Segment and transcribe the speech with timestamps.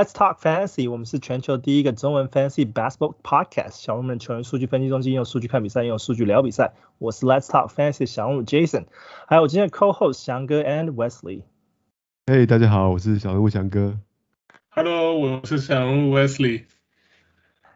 [0.00, 6.72] Let's Talk Fantasy，我们是全球第一个中文 Fantasy Basketball Podcast，小人物们球员数据分析中心，用数据看比赛，用数据聊比赛。
[6.96, 8.86] 我是 Let's Talk Fantasy 小人物 Jason，
[9.26, 11.42] 还有我今天的 Co-host 翔哥 and Wesley。
[12.28, 13.98] 嘿，大家好，我是小人物翔哥。
[14.70, 16.62] Hello，我是小人物 Wesley。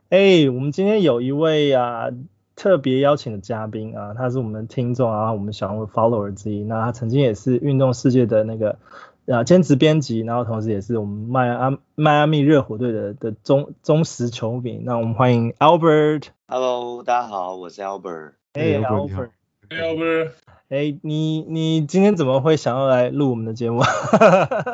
[0.08, 2.06] 哎，我们今天有一位啊
[2.56, 8.78] 特别邀请的嘉宾啊，他是我们听众啊，我们小人物 Follower 之一，那他曾经也是运动世界的那个。
[9.26, 14.78] 啊，兼职编辑，然后同时也是我们迈阿迈阿密热火队的的忠忠实球迷。
[14.82, 16.24] 那我们欢迎 Albert。
[16.46, 18.32] Hello，大家好，我是 Albert。
[18.52, 19.30] 哎，Albert。
[19.70, 20.30] 哎，Albert。
[20.68, 23.80] 哎，你你今天怎么会想要来录我们的节目？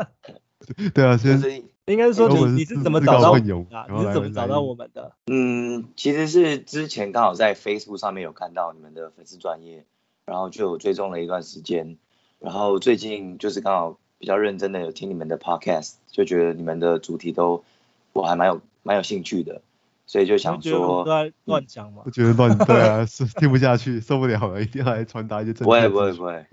[0.94, 1.40] 对啊，先
[1.86, 3.38] 应该是说你你是怎么找到啊？
[3.38, 5.12] 你是怎么找到我们的？
[5.26, 9.84] 嗯，其实是之前刚好在 Facebook 上面有看到你们的粉丝专业，
[10.24, 11.98] 然后就有追踪了一段时间，
[12.40, 13.98] 然后最近就是刚好。
[14.20, 17.64] 比较认真的有听你们的 podcast，就觉得你们的主题都
[18.12, 19.62] 我还蛮有蛮有兴趣的，
[20.06, 25.64] 所以就想说都在乱讲嘛，不觉得乱对啊， 是听不下去，受不了了，一定要来传达一些正确。
[25.64, 26.46] 不会不会不会，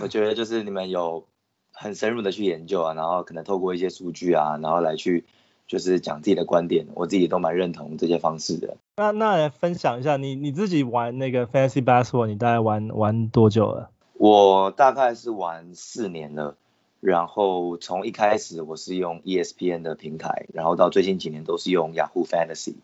[0.00, 1.26] 我觉得就是你们有
[1.72, 5.24] 很深入的去研究啊，然后可能透过一些数据啊，然后来去
[5.66, 8.76] 就是讲自己的观点，我自己都蛮认同这些方式的。
[8.98, 13.90] 那那来分享一下，你你自己玩那个 Fantasy Basketball，你大概玩玩多久了？
[14.18, 16.56] 我大概是玩四年了。
[17.06, 22.74] 然后从一开始我是用 ESPN 的平台，然后到最近几年都是用 Yahoo Fantasy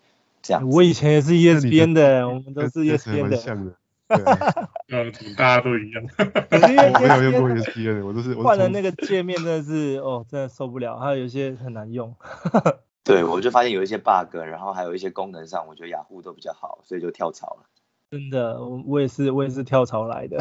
[0.43, 0.69] 这样。
[0.69, 3.37] 我以前也是 ESPN 的，我们都是 ESPN 的。
[3.37, 3.75] 像的，
[4.91, 6.05] 嗯，大家都一样。
[6.23, 12.15] 我没有用过 ESPN，我都是换了那个界面，真的是哦，真的受不了，还有一些很难用。
[13.03, 17.65] 对，我就发现有一些 bug，然后还有一些功能上，我觉得雅虎都比较好，所以就跳槽了。
[18.13, 20.39] 真的，我我也是我也是跳槽来的。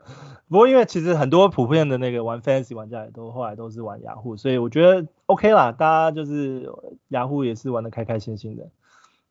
[0.48, 6.70] 不过因为其实很多普遍的那个玩 Fantasy 玩家也都后来都是玩雅虎，所以我觉得 OK 啦，大家就是
[7.08, 8.68] 雅虎也是玩的开开心心的。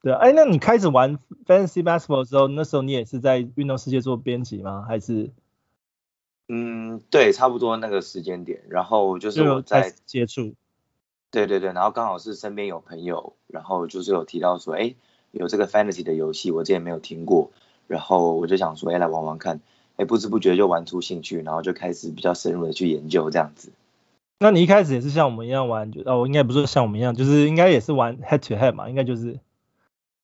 [0.01, 4.83] 对啊，哎，那你开始玩 Fantasy Basketball 的时候，那时候你也是在运动世界做编辑吗？
[4.87, 5.29] 还是？
[6.49, 10.55] 嗯，对，差不多那个时间点，然后就是我在接触。
[11.29, 14.95] 对对对，然后刚好是身边有朋友，然后就是有提到说，哎，
[15.31, 17.51] 有这个 Fantasy 的游戏，我之前没有听过。
[17.87, 19.59] 然后我就想说，哎，来玩玩看，
[19.97, 23.69] 哎，不知不觉就玩出兴趣，然后就开始比较深入的去研究这样子。
[24.39, 29.39] 那你一开始也是像我们一样玩，就哦，应该不是像我们一样，就是应该也是玩 head to head 嘛，应该就是。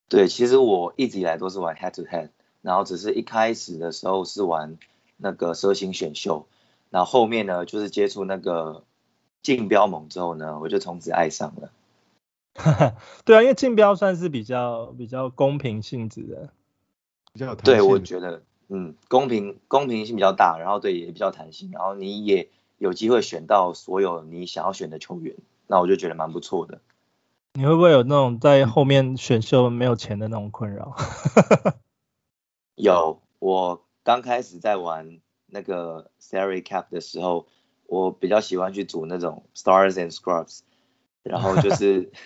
[0.09, 2.27] 对，其实我一直以来都是玩 head to head，
[2.61, 4.77] 然后只是一开始的时候是玩
[5.15, 6.45] 那个蛇形选秀，
[6.89, 8.83] 然后后面呢就是接触那个
[9.41, 11.71] 竞标盟之后呢，我就从此爱上了。
[13.23, 16.49] 对啊，因为竞标算是比较比较公平性质的。
[17.33, 25.35] 比较对，我觉得，嗯，公平公平性比较大，然后对也比较弹性，然后你也有机会选到所有你想要选的球员，
[25.67, 26.81] 那我就觉得蛮不错的。
[27.53, 30.95] 你会不会有那种在后面选秀没有钱的那种困扰？
[32.75, 37.47] 有，我刚开始在玩那个 Salary Cap 的时候，
[37.87, 40.61] 我比较喜欢去组那种 Stars and Scrubs，
[41.23, 42.11] 然后就是。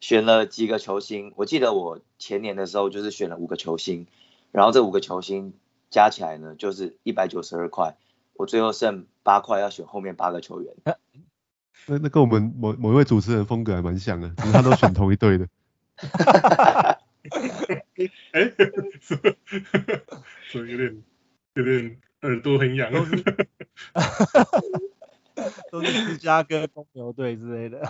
[0.00, 4.06] 选了几个球星，我记得我前年的时候就是选了五个球星，
[4.50, 5.52] 然后这五个球星
[5.90, 7.96] 加起来呢就是一百九十二块，
[8.34, 10.74] 我最后剩八块要选后面八个球员。
[11.86, 15.48] 那那跟我们某某一位主持人风格还蛮像的，他都选同一队的。
[18.32, 18.52] 哎，
[20.50, 21.02] 所以有点
[21.54, 22.90] 有点耳朵很痒。
[25.70, 27.82] 都是芝加哥公牛队之类的。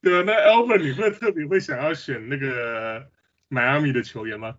[0.00, 3.06] 对啊，那 Albert 你会特别会想要选那个
[3.48, 4.56] 迈阿密的球员吗？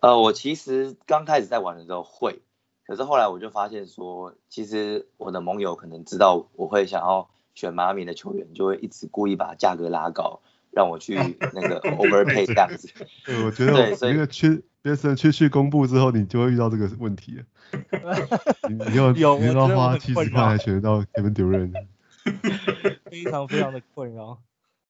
[0.00, 2.42] 呃，我其实刚开始在玩的时候会，
[2.86, 10.42] 可是后来我就发现说，其实我的盟友可能知道我会想要选迈阿密的球员，就会一直故意把价格拉高，
[10.72, 11.14] 让我去
[11.54, 12.88] 那个 overpay 这样子。
[13.24, 17.44] 对，我觉得对，所以那个缺缺生缺去公布之后，你就会遇到这个问题了。
[18.68, 21.86] 你你要你要花七十块才选得到 Kevin Durant。
[23.10, 24.38] 非常非常的困扰，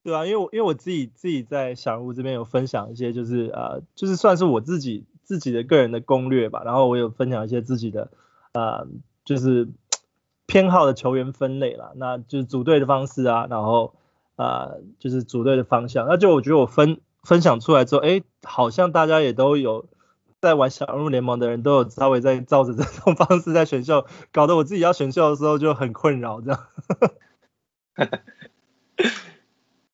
[0.02, 8.10] 对啊，因为我因为我自己自己在小人物这边有分享一些，就是呃，就是算是我自己自己的个人的攻略吧，然后我有分享一些自己的
[8.52, 8.86] 呃，
[9.24, 9.68] 就是
[10.46, 13.94] 偏好的球员分类啦，那就是组队的方式啊，然后
[14.36, 19.86] 呃，就是组队的方向，那就我觉得我分分享出来之后，哎，好像大家也都有
[20.42, 26.66] 在玩小人物联盟的人都有稍微在照着这种方式在选秀，搞得我自己要选秀的时候就很困扰这样。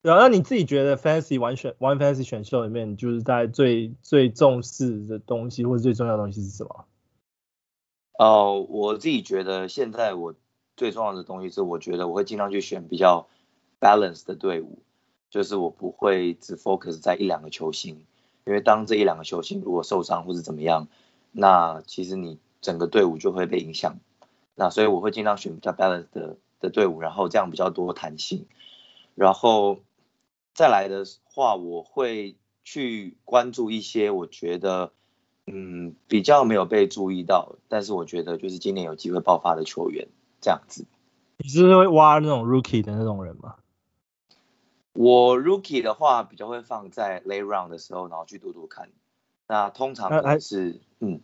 [0.01, 6.87] 然后，那你自己觉得 Fancy 玩选玩 Fancy 选秀里面，就是在最最重视的东西，或者最重要的东西是什么？
[8.19, 10.35] 哦、我自己觉得现在我
[10.79, 13.29] 最重要的东西是，我觉得我会尽量去选比较
[13.81, 14.79] balance 的队伍，
[15.29, 18.07] 就是我不会只 focus 在一两个球星，
[18.49, 20.89] 因为当这一两个球星如果受伤或者怎么样，
[21.33, 23.99] 那其实你整个队伍就会被影响。
[24.55, 28.47] 那所以我会尽量选比较 balanced 的的队伍，然后这样比较多弹性。
[29.15, 29.81] 然后
[30.55, 34.93] 再来的话，我会去关注一些我觉得
[35.47, 40.09] 嗯比较没有被注意到，但是我觉得就是今年有机会爆发的球员
[40.41, 40.87] 这样子。
[41.37, 43.57] 你是会挖那种 rookie 的那种人吗？
[44.99, 48.89] 我 rookie 的话比较会放在 late round 的时候，然后去读读看。
[49.47, 51.21] 那通常还是嗯。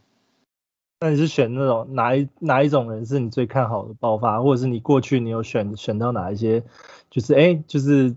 [1.01, 6.63] 那你是选那种哪一哪一种人是你最看好的爆发，或者是你过去你有选选到哪一些，
[7.11, 8.15] 就是哎、欸，就是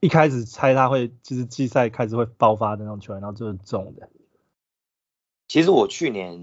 [0.00, 4.10] 一开始猜他会就是季赛开始会爆发的那种球员，然后就是中的。
[5.48, 6.42] 其实我去年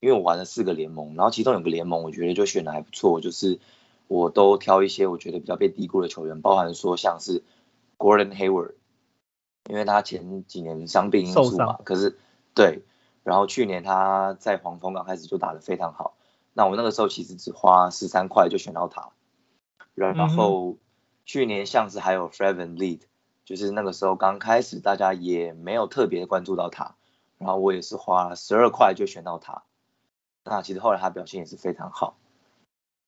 [0.00, 3.60] 因为我玩了四个联盟，然后其中有个联盟我觉得就选的还不错，就是
[4.06, 7.42] 我都挑一些我觉得比较被低估的球员，包含说像是
[7.98, 8.74] Gordon Hayward，
[9.68, 12.18] 因为他前几年伤病因素嘛，可是
[12.54, 12.84] 对。
[13.24, 16.16] 然后去年他在黄蜂刚开始就打得非常好，
[16.54, 19.10] 那我那个时候其实只花十三块就选到他。
[19.94, 20.78] 然后
[21.26, 23.02] 去年像是还有 Fred VanVleet，
[23.44, 26.94] 就是那个时候刚开始大家也没有特别关注到他，
[27.36, 29.64] 然后我也是花十二块就选到他。
[30.44, 32.16] 那其实后来他表现也是非常好。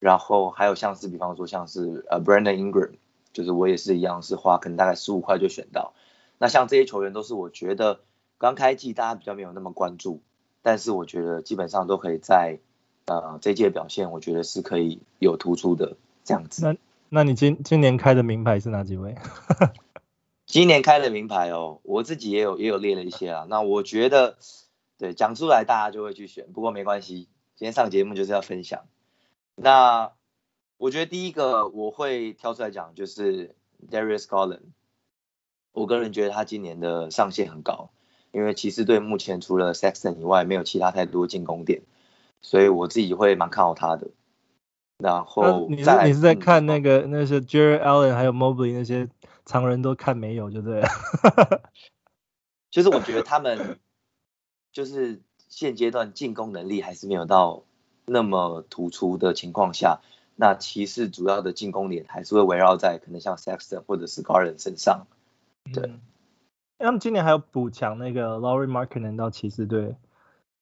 [0.01, 2.93] 然后还有像是比方说像是呃 Brandon Ingram，
[3.32, 5.94] 就是我也是一样是花可能大概十五块就选到。
[6.38, 8.00] 那像这些球员都是我觉得。
[8.43, 10.23] 刚开季大家比较没有那么关注，
[10.62, 12.59] 但是我觉得基本上都可以在
[13.05, 16.65] 呃这届表现，我觉得是可以有突出的这样子。
[16.65, 16.75] 那
[17.11, 19.15] 那你今今年开的名牌是哪几位？
[20.49, 23.47] 今年开的名牌哦，我自己也有也有列了一些啊。
[23.50, 24.38] 那我觉得
[24.97, 28.85] 对讲出来大家就会去选，不过没关系，今天上节目就是要分享。
[29.55, 30.12] 那
[30.81, 33.55] 我觉得第一个我会挑出来讲就是
[33.91, 34.62] Darius Garland，
[35.73, 37.91] 我个人觉得他今年的上限很高。
[38.32, 41.82] 因为骑士队目前除了 Sexton 以外，没有其他太多进攻点，
[42.41, 44.09] 所以我自己会蛮看好他的。
[44.97, 49.11] 然后你是你是在看那个、嗯、那些 Jarrett Allen 还有 Mobley 那些
[49.44, 50.88] 常人都看没有，就对了。
[52.71, 53.79] 就是我觉得他们
[54.73, 57.65] 就是现阶段进攻能力还是没有到
[58.06, 60.00] 那么突出的情况下，
[60.41, 65.07] 那骑士主要的进攻点还是会围绕在可能像 Sexton 或者是 Garland 身上，
[65.75, 65.85] 对。
[65.85, 66.01] 嗯
[66.83, 69.97] 他们今年还有补强那个 Lauri Markkanen 到骑士队。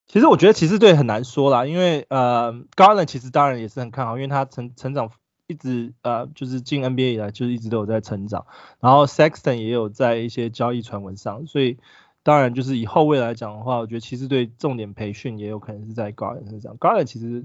[0.09, 5.13] 其实我觉得骑士队很难说啦，因为呃 Garland 其实当然也是很看好，因为他成成长
[5.47, 8.47] 一直呃就是进 NBA 以来就是一直都有在成长，
[8.81, 11.79] 然后 Sexton 也有在一些交易传闻上，所以
[12.25, 16.77] 当然就是以后卫来讲的话，我觉得骑士队重点培训也有可能是在 Garland 身上。
[16.79, 17.45] Garland 其实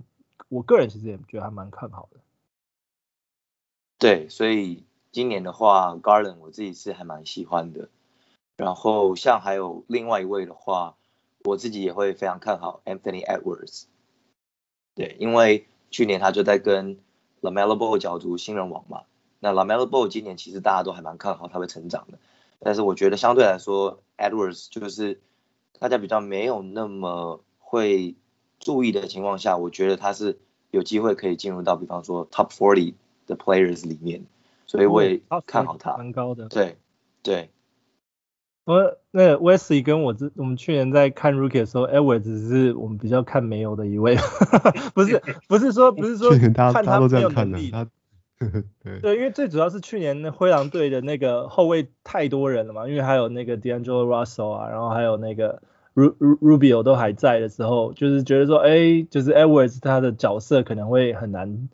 [0.49, 2.19] 我个人其实也觉得还蛮看好的。
[4.03, 4.83] 对，所以
[5.13, 7.87] 今年的话，Garland 我自己是还蛮喜欢的。
[8.57, 10.97] 然后像还有另外一位的话，
[11.45, 13.85] 我自己也会非常看好 Anthony Edwards。
[14.93, 16.97] 对，因为去年他就在跟
[17.41, 19.03] LaMelo Ball 角逐新人王嘛。
[19.39, 22.19] 那 LaMelo Ball 今年其实大家都还蛮看好他会成长的，
[22.59, 25.21] 但是我觉得相对来说，Edwards 就是
[25.79, 28.15] 大家比较没有那么会
[28.59, 30.39] 注意的情况下，我觉得他是
[30.71, 32.95] 有机会可以进入到比方说 Top 40
[33.27, 34.21] 的 Players 里面，
[34.65, 35.97] 所以我也看好他。
[35.97, 36.47] 蛮高的。
[36.49, 36.77] 对，
[37.21, 37.49] 对。
[38.65, 44.15] 我那 Wesley 跟我之我们去年在看 Rookie 的时候，Edwards 只是我们比较看没有的一位，
[44.95, 47.71] 不是不是说不是说看他没有能力，
[48.81, 55.61] 对对，因为最主要是去年那灰狼队的那个后卫太多人了嘛，因为还有那个 D'Angelo Russell 啊，然后还有那个
[55.93, 61.67] Rubio 都还在的时候，就是觉得说，哎，就是 Edwards 他的角色可能会很难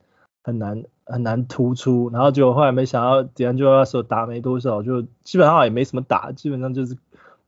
[0.49, 0.83] 很难。
[1.11, 6.95] 很难突出，然后结果后来没想到，D'Angelo Russell 打没多少，就基本上也没什么打，基本上就是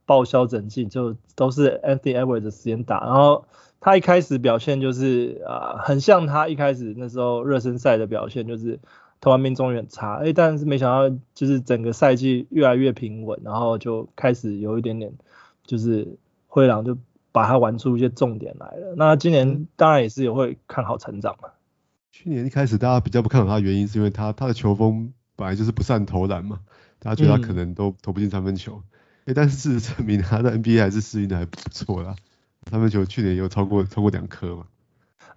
[0.07, 3.01] 报销整季，就都是 Anthony Edwards 的时间打。
[3.01, 3.45] 然后
[3.79, 8.79] 他一开始表现就是啊、呃，很像他一开始那时候热身赛的表现，就是
[9.19, 15.13] 投篮命中率很差，哎，但是没想到就是整个赛季越来越平稳，然后就开始有一点点
[15.63, 16.17] 就是
[16.47, 16.97] 灰狼就
[17.31, 18.95] 把他玩出一些重点来了。
[18.97, 21.49] 那今年当然也是也会看好成长嘛。
[22.11, 26.59] 去年一开始大家比较不看好他的原因，是因为他他的球风本来就是不善投篮嘛，
[26.99, 28.83] 大家觉得他可能都投不进三分球。
[29.21, 32.15] 哎、嗯，但是事实证明他在 NBA 还是适应的还不错啦，
[32.69, 34.67] 三分球去年有超过超过两颗嘛。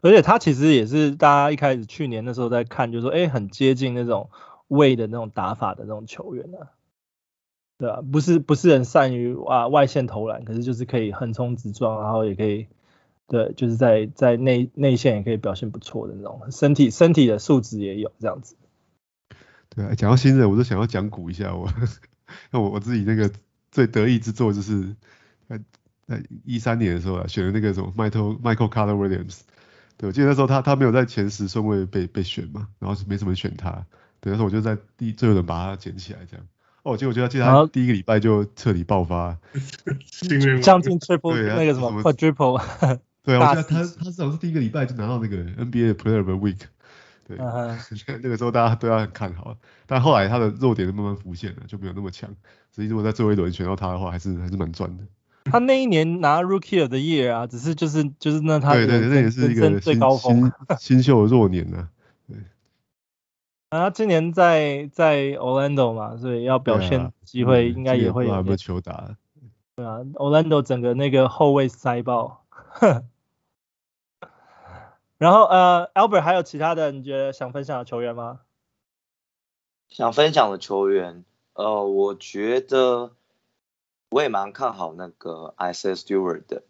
[0.00, 4.28] 而且他其实也是大家一开始去年的时候在看，就是说哎很接近那种
[4.68, 6.74] 位的那种打法的那种球员啊，
[7.78, 8.02] 对吧、啊？
[8.02, 12.66] 不是不是很善于啊外线投篮，可是就是可以横冲直撞，然后也可以。
[13.26, 18.56] 对，就是在在内内线也可以表现不错的那种，身体身体的素质也有这样子。
[19.70, 21.68] 对啊，讲到新人，我都想要讲古一下我，
[22.52, 23.30] 那我我自己那个
[23.72, 24.94] 最得意之作就是
[25.48, 25.58] 在
[26.06, 29.40] 在一三年的时候啊，选了那个什么 Michael Michael Carter Williams。
[29.96, 33.86] 对，我记得那时候他他没有在前十顺位被被选嘛，然后是没什么人选他。
[34.20, 36.46] 对，那时候我就在第最后轮把他捡起来这样。
[36.82, 39.38] 哦，结果我觉得记得他第一个礼拜就彻底爆发，
[40.62, 42.62] 将近 triple 那个什么 quadruple。
[43.24, 46.60] 对啊，我记得他他至少是第一个礼拜就拿到那个 NBA Player of the Week。
[47.26, 47.38] 对，
[48.22, 52.28] 那个时候大家都要很看好，但后来他的弱点就慢慢浮现了，就没有那么强。
[52.70, 55.02] 所以如果在最后一轮选到他的话，还是还是蛮赚的。
[55.44, 61.88] 他那一年拿 Rookie of the Year 啊，只是就是就是那他对对，那也是一个最高峰 新秀的弱年呢。
[62.28, 62.36] 对。
[63.70, 68.34] 啊，今年在在 Orlando 嘛，所以要表现机会应该也会有。
[68.34, 69.16] 还没有球打。
[69.76, 72.44] 对啊，Orlando 整个那个后卫塞爆。
[75.24, 78.40] 然后呃，Albert 还有其他的你觉得想分享的球员吗？
[79.88, 83.12] 想分享的球员，呃，我觉得。
[84.10, 86.62] 我也蛮看好那个 Isaiah Stewart 的，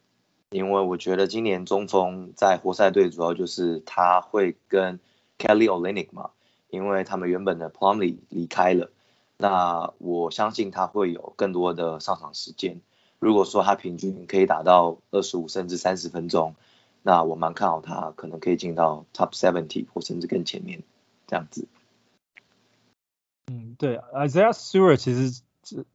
[0.51, 5.01] 因为我觉得今年中锋在活塞队主要就是他会跟
[5.37, 6.31] Kelly Olynyk 嘛，
[6.69, 8.89] 因为他们原本的 Plumlee 离开了，
[9.37, 12.81] 那我相信他会有更多的上场时间。
[13.19, 16.55] 如果说他平均可以打到二十五甚至三十分钟，
[17.05, 20.83] 那我蛮看好他可能可以进到 Top Seventy 或甚至更前面
[21.29, 21.69] 这样子。
[23.47, 25.41] 嗯，对，Isaiah Stewart 其实。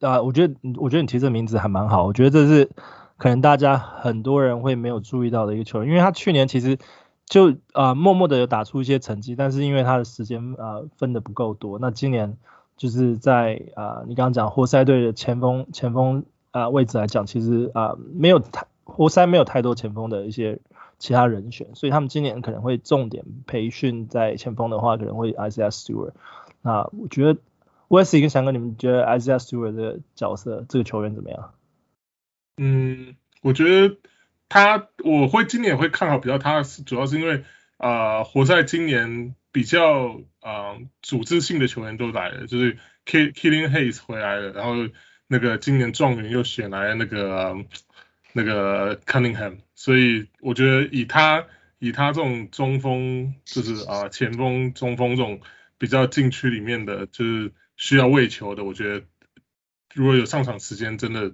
[0.00, 2.04] 啊，我觉得，我觉得你提这名字还蛮好。
[2.04, 2.68] 我觉得这是
[3.16, 6.76] 可能大家很多人会没有注意到的一个球员，因为他去年其实
[7.24, 11.78] 就啊默默的有打出一些成绩，但是因为他的时间啊分的不够多。
[11.78, 12.36] 那今年
[12.76, 20.58] 就是在啊你刚刚讲活塞队的前锋前锋啊位置来讲，其实啊没有太活塞没有太多前锋的一些
[21.00, 26.12] 其他人选，所以他们今年可能会重点培训在前锋的话，可能会 ICS Stewart。
[26.62, 27.40] 那我觉得。
[27.90, 31.54] Wesley 跟翔哥，你们觉得 Isaiah Stewart 这个角色，这个球员怎么样？
[32.56, 33.96] 嗯，我觉得
[34.48, 37.42] 他，我会今年会看好比较他，主要是因为
[37.78, 44.74] 啊、呃，活塞今年比较啊、呃、组织性的球员都来了，就是 Killian Hayes 回来了，然后
[45.26, 47.56] 那个今年状元又选来那个
[48.32, 51.46] 那个 Cunningham，所以我觉得以他
[51.78, 55.40] 以他这种中锋，就是啊、前锋中锋这种
[55.78, 57.52] 比较禁区里面的，就是。
[57.82, 59.06] 需要喂球的，我觉得
[59.94, 61.32] 如果有上场时间，真的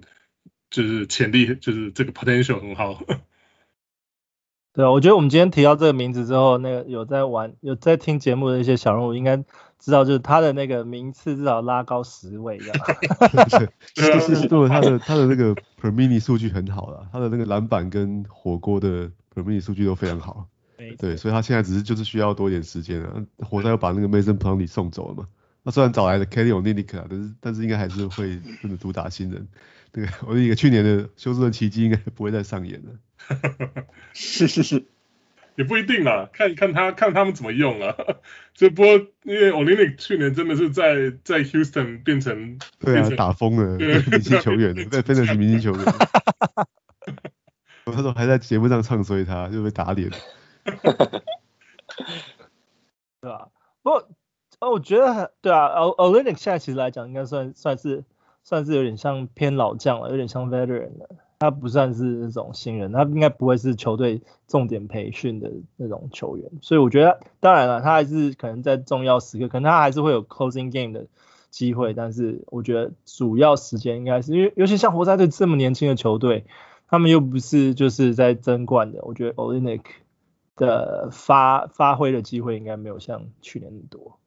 [0.69, 3.03] 就是潜力，就是这个 potential 很好。
[4.71, 9.43] 对啊，我觉得我们今天提到这个名字之后，那个有在玩、有在听节目的一些小人物应该
[9.79, 12.77] 知道，就是他的那个名次至少拉高十位，这样。
[13.95, 20.47] 对， 是对他的他的那个 per minute 数据很好了，他的那个篮板跟火锅的 per minute 数据都非常好。
[20.97, 23.25] 对，所以他现在只是就是需要多一点时间啊。
[23.39, 25.27] 活塞又把那个 Mason Plumlee 送走了嘛。
[25.63, 29.47] 那虽然找来了 Kelly Olynyk 啊，但是但是应该还是会真的独打新人。
[29.93, 32.91] 那个我一个去年的休斯顿奇迹应该不会再上演了。
[34.13, 34.85] 是 是是，
[35.57, 37.95] 也不一定啊，看看他看他们怎么用啊。
[38.55, 38.85] 这波
[39.23, 45.83] 因为 Olynyk 去年真的是在在 Houston 变成对啊打疯了， 明星球员，对，真的是明星球员。
[47.85, 50.09] 我那时候还在节目上唱衰他，就被打脸。
[53.19, 53.49] 对吧？
[53.83, 54.07] 不过。
[54.59, 58.03] 哦，我觉得很对啊，Olynyk 现在其实来讲，应该算算是
[58.43, 61.07] 算是有点像偏老将了，有点像 veteran 的，
[61.39, 71.05] 他不算是那种新人，他应该不会是球队重点培训的那种球员，所以我觉得当然了，他还是可能在重要时刻，可能他还是会有 closing game 的
[71.51, 76.45] 机会，但是我觉得主要时间应该是因为，尤其像活塞队这么年轻的球队，
[76.87, 79.83] 他们又不是就是在争冠的，我觉得 Olynyk
[80.55, 84.17] 的发发挥的机会应该没有像去年那么多。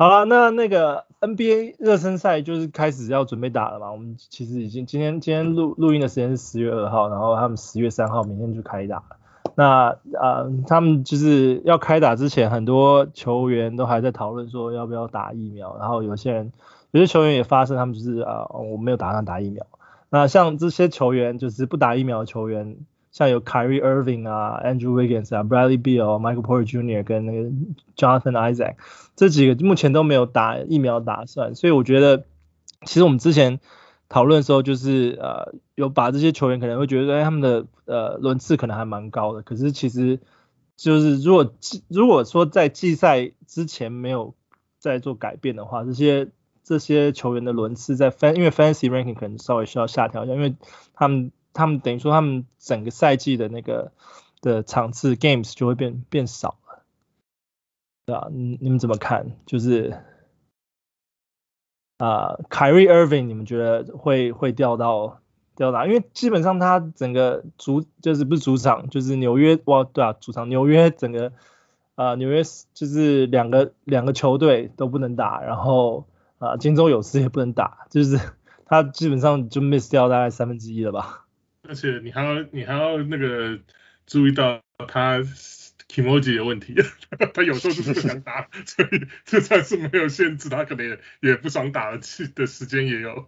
[0.00, 3.90] 好了，那那个 NBA 热身赛就是开始要准备打了嘛。
[3.90, 9.16] 我们其实已经今天今天录录音的时间是十月二号，然后他们十月三号明天就开打了。
[9.56, 15.76] 那呃，他们就是要开打之前，很多球员都还在讨论说要不要打疫苗。
[15.80, 16.52] 然后有些人
[16.92, 19.66] 有些球员也发声，他们就是啊、我没有打算打疫苗。
[20.10, 22.76] 那像这些球员就是不打疫苗的球员。
[23.10, 27.02] 像有 Kyrie Irving 啊，Andrew Wiggins 啊，Bradley Beal、Michael Porter Jr.
[27.02, 27.50] 跟那个
[27.96, 28.74] Jonathan Isaac
[29.16, 32.26] 这几个目前都没有打疫苗打算，所以我觉得
[32.82, 33.60] 其实我们之前
[34.08, 40.20] 讨论的时候就是呃有把这些球员可能会觉得哎他们的呃轮次可能还蛮高的，可是其实
[40.76, 41.54] 就是如果
[41.88, 44.34] 如果说在季赛之前没有
[44.78, 46.28] 再做改变的话，这些
[46.62, 50.54] 这些球员的轮次在 fan 因为 Fantasy Ranking 可能稍微需要下调一下，因为
[50.94, 51.32] 他们。
[51.58, 53.90] 他们等于说，他们整个赛季的那个
[54.40, 56.84] 的场次 games 就会变变少了。
[58.06, 59.32] 对啊，你你们怎么看？
[59.44, 60.00] 就是
[61.98, 65.20] 啊，凯瑞·厄文，你们觉得会会掉到
[65.56, 65.84] 掉到？
[65.84, 71.32] 因为基本上他整个主就是不是主场，就是纽约哇，对啊，主场纽约整个
[71.96, 76.06] 啊纽约就是两个两个球队都不能打，然后
[76.38, 78.18] 啊金州勇士也不能打，就是
[78.64, 81.26] 他基本上就 miss 掉大概三分之一了吧。
[81.68, 83.58] 而且你还要你还要那个
[84.06, 85.18] 注意到他
[85.88, 86.74] Kimoji 的问题，
[87.34, 93.24] 他有时候就是不想打，所以就算是没有限制，他可能也也不想打的去的时间也有。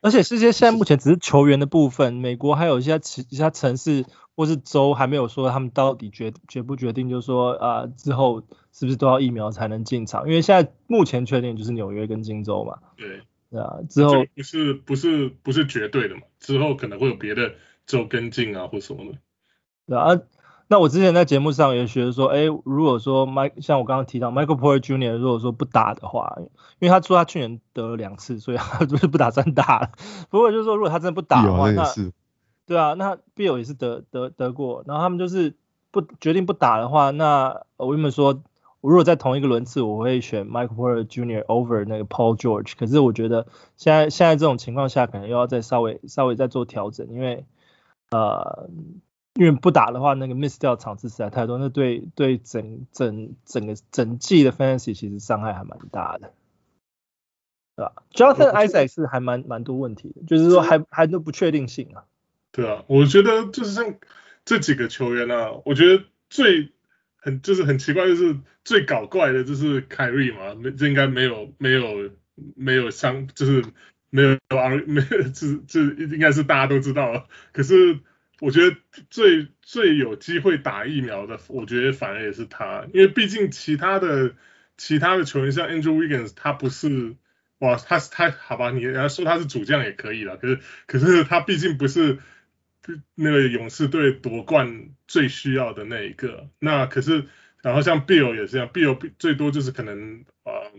[0.00, 4.04] 而且世界现在目前只是球员的部分，美国还有一些其其他城市
[4.34, 8.40] 或是州还没有说他们到底决决不决定，就是说啊、呃、之后
[8.72, 10.26] 是不是都要疫苗才能进场？
[10.26, 12.78] 因为现在目前确定就是纽约跟金州嘛。
[12.96, 13.22] 对。
[13.58, 17.54] 啊，之后不是不是不是绝对的嘛，之后可能会有别的
[17.86, 19.18] 州跟进啊或什么的。
[19.86, 20.20] 对啊，
[20.68, 25.18] 那我之前在节目上也学说，哎，如果说麦像我刚刚提到 Michael Porter Jr.
[25.18, 26.34] 如果说不打的话，
[26.78, 29.90] 因为他说他去年得了两次，所以 他就是不打算打了。
[30.30, 31.84] 不过就是说，如果他真的不打的话，那
[32.66, 35.54] 对啊，那 Bill 也是得得得过，然后他们就是
[35.90, 38.42] 不决定不打的话，那我跟你们说。
[38.82, 41.44] 我如果在同一个轮次，我会选 Michael Porter Jr.
[41.46, 42.72] over 那个 Paul George。
[42.76, 43.46] 可是我觉得
[43.76, 47.44] 现在现在这种情况下，可能又要再稍微稍微再做调整，因为
[48.10, 48.68] 呃，
[49.34, 56.32] 因为不打的话，那个 miss 掉场次实在太多，那对对整整整个整季的 fantasy 其实伤害还蛮大的，
[57.76, 62.02] 对吧？Jonathan Isaac 是还蛮蛮多问题的，就是说还还都不确定性啊。
[62.50, 63.94] 对啊，我觉得就是像
[64.44, 66.72] 这几个球员啊，我觉得最。
[67.24, 72.10] 很就是很奇怪，就是最搞怪的就是凯瑞嘛，没这应该没有没有
[72.56, 73.64] 没有伤，就是
[74.10, 74.38] 没有
[74.86, 77.28] 没有这这应该是大家都知道。
[77.52, 78.00] 可是
[78.40, 78.76] 我觉得
[79.08, 84.34] 最最有机会打疫苗的，我觉得反而也是他，因为毕竟其他的
[84.76, 87.14] 其他的球员像 Andrew Wiggins，他不是
[87.58, 92.18] 哇，他是他好吧，你要说他是主将也可以了，可是可是他毕竟不是。
[93.14, 97.24] 那个勇士队夺冠最需要的那一个，那可是，
[97.62, 100.72] 然后像 Bill 也是这样，Bill 最多就是可能呃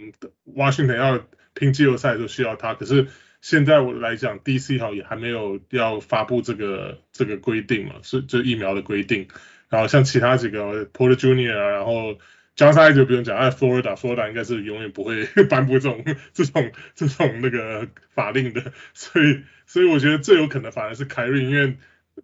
[0.45, 3.07] ，Washington 要拼季后赛就需要他，可是
[3.41, 9.27] 现在我来讲，DC 好也还没有要发布这个这个规定嘛，是这疫苗的规定，
[9.69, 12.17] 然后像其他几个 Porter Junior 啊，然后
[12.55, 21.77] Johnson 就不用讲，哎，Florida，Florida 应该是永远不会 颁布这种这种这种那个法令的，所以所以我觉得最有可能反而是 Kyrie，因为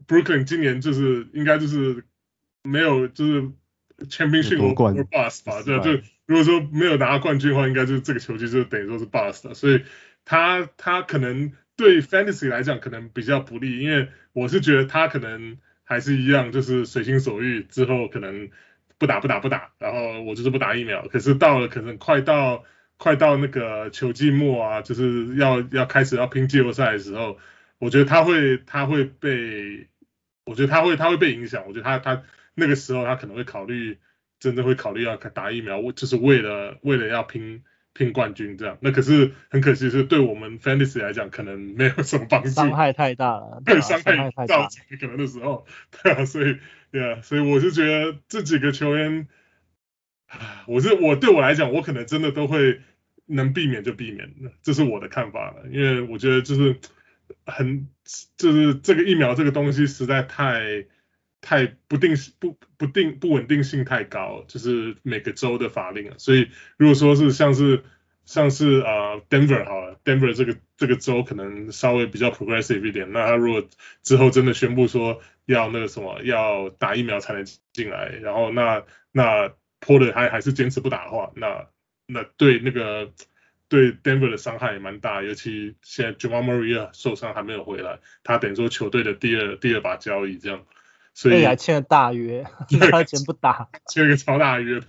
[0.07, 2.03] Brooklyn 今年就是应该就是
[2.63, 3.41] 没有就是
[4.07, 9.83] championship or bust 吧，对，就如果说没有拿到冠军的话，应该就是这个球季就等于说是 bust，所以
[10.25, 18.49] 他他可能对 fantasy 来讲可能比较不利，因为我是觉得他可能还是一样，就是随心所欲之后可能
[18.97, 22.63] 不打不打不打，然后我就是不打疫苗，可是到了可能快到
[22.97, 27.37] 快到那个球季末啊，就是要要开始要拼季后赛的时候。
[27.79, 29.87] 我觉得他会，他会被，
[30.43, 31.63] 我觉得他会，他会被影响。
[31.65, 33.97] 我觉得他，他那个时候他可能会考虑，
[34.37, 37.63] 真的会考虑要打疫苗，就是为了，为了要拼
[37.93, 38.77] 拼冠军这样。
[38.81, 42.49] 那可是很可惜，是对我们 fantasy 来讲，可能没有什么帮助。
[42.49, 45.65] 伤害太大了， 对，伤害造成可能的时候，
[46.03, 46.57] 对啊，所以，
[46.91, 49.29] 对啊，所以我是觉得这几个球员，
[50.67, 52.81] 我是我对我来讲，我可能真的都会
[53.25, 56.75] 能避免就避免，这是我的看法了，因为我觉得就是。
[57.49, 57.87] 很
[58.37, 60.85] 就是这个疫苗这个东西实在太
[61.41, 67.83] 太不定不不定不稳定性太高，就是每个州的法令啊，所以如果说是像是
[68.25, 73.67] 像是啊、Denver 好了，Denver 这个这个州可能稍微比较 progressive 一点，那他如果
[74.03, 81.67] 之后真的宣布说要那个什么要打疫苗才能进来，然后那那 Porter 还还是坚持不打的话，那
[82.05, 83.11] 那对那个。
[83.69, 90.65] 对 Denver 的伤害也蛮大，尤其现在 Jamal Murray 受伤还没有回来，他等于说球队的第二第二把交椅这样，
[91.13, 92.43] 所以还签了大约，
[92.91, 94.81] 他钱不打，签了个超大约，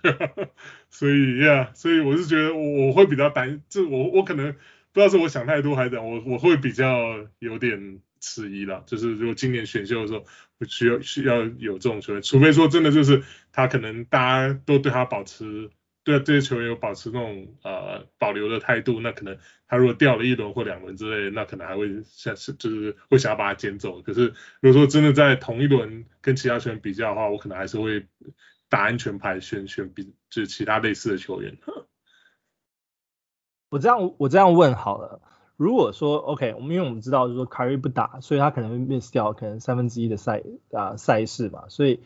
[0.88, 4.54] 所以 Yeah，所以我是觉得我我会比较担，就我我可能
[4.92, 10.24] 不知道是我想太多还是怎样，我我会比较有点迟疑了，就是如果今年选秀的时候，
[10.58, 15.70] 我需要需要有这种球员，除非说真的就是他可能大家都对他保持。
[16.02, 19.36] 对这些球员有保持那种呃保留的态度，那可能
[19.68, 24.00] 他如果掉了一轮或两轮之类，那可能还会像是就是会想要把他捡走。
[24.00, 28.06] 可是如果说真的在同一轮跟其他球员比较的话，我可能还是会
[28.70, 31.58] 打安全牌，选选比就是其他类似的球员。
[33.68, 35.20] 我这样我这样问好了，
[35.56, 42.00] 如果说 OK，我们因为我们知道就是说凯瑞不打，所以他可能会 miss 掉可能三分之一的赛啊赛事嘛，所以。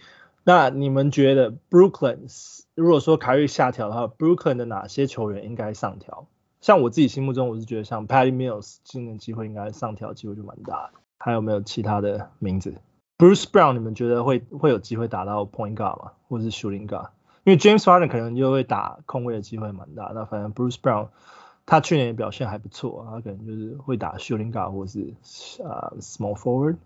[0.44, 2.28] 那你们觉得 Brooklyn
[2.74, 6.26] 如果说凯瑞下调的话，Brooklyn 的哪些球员应该上调？
[6.60, 11.00] 像我自己心目中，我是觉得像 Patty Mills 今年机会应该上调机会就蛮大的。
[11.18, 12.74] 还有没有其他的名字
[13.16, 16.12] ？Bruce Brown 你们觉得会会有机会打到 Point Guard 吗？
[16.28, 17.08] 或者是 Shooting Guard？
[17.44, 20.12] 因为 James Harden 可能就会打控卫的机会蛮大。
[20.14, 21.08] 那反正 Bruce Brown
[21.64, 25.14] 他去年表现还不错，他可能就是会打 Shooting Guard 或是
[25.62, 26.76] 呃 Small Forward。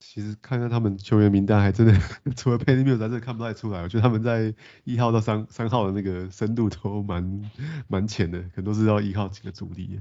[0.00, 1.92] 其实看看他们球员名单，还真的
[2.36, 3.82] 除了 Patty Mills，真的看不太出来。
[3.82, 7.50] 我觉得他们在一号到三三号的那个深度都蛮
[7.88, 10.00] 蛮浅的，可能都是要依靠几个主力。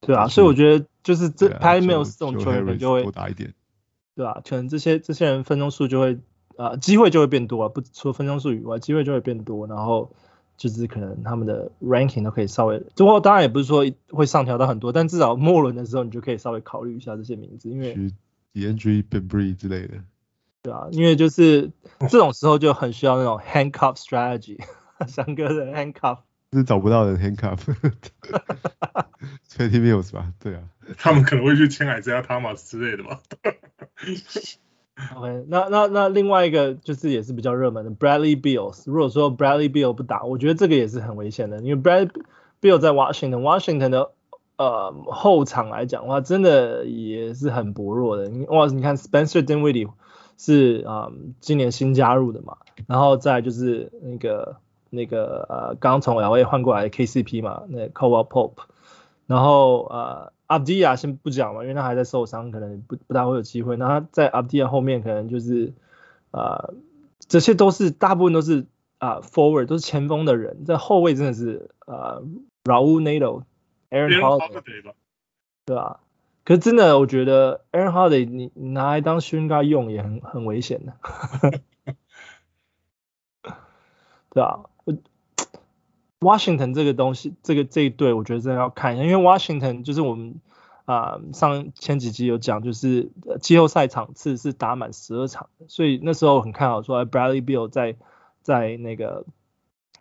[0.00, 3.54] 对啊，所以我觉得就是这 Patty Mills 这种球员就会多打一点。
[4.16, 6.14] 对啊，可能这些这些人分钟数就会
[6.56, 10.12] 啊、呃，机会就会变多啊，不除了分钟数以外，机会就会变多，然后
[10.56, 18.10] 就是可能他们的 ranking 都可以稍微，最后当然也不是说会上调到很多，但至少末轮的时候你就可以稍微考虑一下这些名字，因为。
[18.54, 19.94] DeAndre Bembry 之类的，
[20.62, 21.70] 对啊，因为就是
[22.08, 24.58] 这种时候就很需要那种 handcuff strategy，
[25.06, 26.18] 三哥的 handcuff
[26.52, 28.10] 是找不到的 handcuff，Patty
[29.80, 30.32] Mills 吧？
[30.40, 30.62] 对啊，
[30.96, 33.20] 他们可能会去签 Isaiah Thomas 之类的吧。
[35.14, 42.10] OK，那那那另外一个就是也是比较热门的 Bradley b e a l s 如果说 Bradley Beal 不打，我觉得这个也是很危险的，因为 Bradley
[42.60, 44.10] Beal 在 Washington，Washington 的。
[44.58, 48.28] 呃，后场来讲的话，真的也是很薄弱的。
[48.48, 49.88] 哇，你看 Spencer Dinwiddie
[50.36, 52.56] 是啊、呃，今年新加入的嘛，
[52.88, 54.56] 然后再就是那个
[54.90, 58.64] 那个呃，刚从 LA 换过来的 KCP 嘛，那 Caldwell Pope，
[59.28, 63.76] 然后呃，Avdija 先不讲嘛，因为他还在受伤，可能不不大会有机会。
[63.76, 65.72] 那他在 Avdija 后面可能就是
[66.32, 66.74] 呃，
[67.28, 68.66] 这些都是大部分都是
[68.98, 72.24] 啊、呃、Forward 都是前锋的人，在后卫真的是呃
[72.64, 73.44] Raul Neto。
[73.90, 74.92] Aaron Holiday 吧，
[75.64, 76.00] 对啊，
[76.44, 80.92] 可是真的，我觉得 Aaron Holiday 你拿来当 shooting guard 用也很很危险的，
[84.30, 84.64] 对啊
[86.20, 90.40] ，Washington 这个东西，这个这一队，我觉得真的要看一下，因为 Washington 就是我们
[90.84, 97.96] 啊、呃、上前几集有讲，就是季后赛场次是打满十二场，所以那时候很看好说 Bradley Beal 在
[98.42, 99.24] 在那个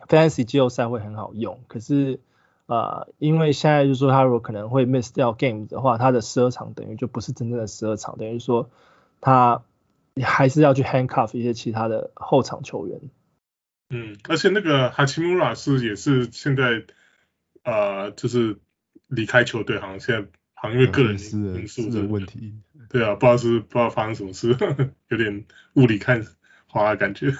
[0.07, 2.19] Fantasy 季后赛会很好用，可是。
[2.67, 8.69] 呃，因为现在就是说他如果可能会 miss 掉 game 的话，他的十二场等于就不是真正的十二场，等于说
[9.21, 9.63] 他
[10.21, 12.99] 还是要去 handcuff 一些其他的后场球员。
[13.89, 16.83] 嗯，而且那个哈奇穆拉是也是现在
[17.63, 18.57] 呃就是
[19.07, 22.53] 离开球队，好像现在好像因为个人因素的问题。
[22.89, 24.55] 对啊，不知道是不知道发生什么事，
[25.07, 26.25] 有点雾里看
[26.67, 27.33] 花的感觉。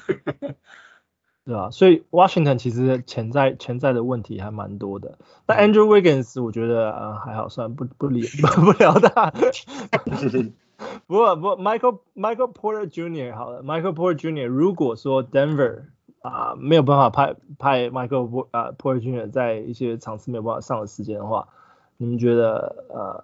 [1.48, 5.18] 对啊，所以 Washington 其实潜在潜在的问题还蛮多的。
[5.48, 9.32] 那 Andrew Wiggins 我觉得啊还好，算不不理不 不聊他。
[11.08, 13.34] 不过不过 Michael Michael Porter Jr.
[13.34, 14.46] 好了，Michael Porter Jr.
[14.46, 15.84] 如果说 Denver
[16.22, 19.32] 啊、呃、没有办法派派 Michael 啊 Porter Jr.
[19.32, 21.48] 在一些场次没有办法上的时间的话，
[21.96, 23.24] 你们觉得呃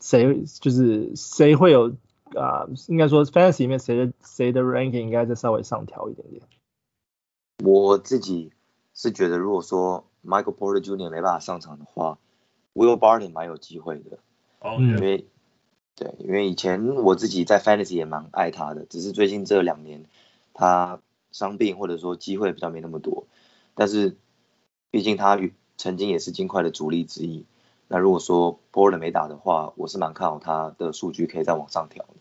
[0.00, 1.90] 谁就是谁会有
[2.34, 6.42] 啊、呃、应该说 Fantasy 里面谁的谁的 ranking 应该再稍微上调一点点？
[7.64, 8.52] 我自己
[8.94, 11.10] 是觉得，如果说 Michael Porter Jr.
[11.10, 12.18] 没办法上场的话
[12.74, 14.18] ，Will Barton 蛮有机会的。
[14.78, 15.26] 因为
[15.94, 20.04] 对，因为以前我自己在 Fantasy 也蛮爱他的，只是最近这两年
[20.54, 23.24] 他伤病或者说机会比较没那么多。
[23.74, 24.16] 但是
[24.90, 25.38] 毕竟他
[25.76, 27.44] 曾经也是金块的主力之一。
[27.88, 32.14] 那如果说 Porter 没打的话，我是蛮看好他的数据可以再往上调的。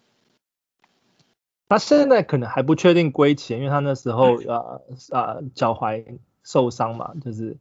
[1.71, 6.03] 他现在可能还不确定归期，因为他那时候呃呃脚踝
[6.43, 7.55] 受伤嘛，就是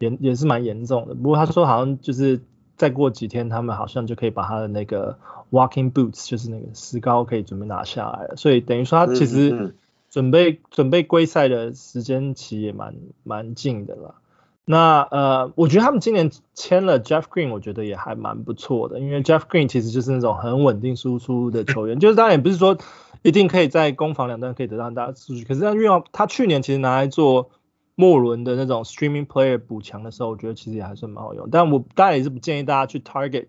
[0.00, 1.14] 也也是蛮严重的。
[1.14, 2.40] 不过他说好像就是
[2.76, 5.16] 再过几天，他们好像就可以把他的那个
[5.52, 8.34] walking boots，就是那个石膏可以准备拿下来了。
[8.34, 9.76] 所以等于说他其实
[10.10, 14.16] 准备准备归赛的时间期也蛮蛮近的了。
[14.64, 22.76] 那呃，我觉得他们今年签了 Jeff Green，我觉得也还蛮不错的，因为 Jeff Green 其实就是那种很稳定输出的球员， 就是当然也不是说。
[23.24, 27.50] 一定可以在攻防两端可以得到很大的数据，可是他运用他去年其实拿来做
[27.94, 31.48] 末轮的那种 streaming player 补强的时候，我觉得其实也还算蛮好用。
[31.50, 33.46] 但我当然也是不建议大家去 target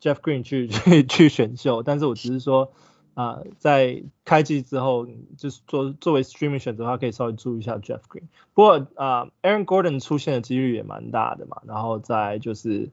[0.00, 2.70] Jeff Green 去 去去选秀，但是我只是说
[3.14, 8.28] 啊、呃，在开季之后，就是作作为 streaming 选择的话，可以稍微注意一下 Jeff Green。
[8.54, 12.90] 不过啊、呃、，Aaron Gordon 出现的几率也蛮大的嘛，然后再就是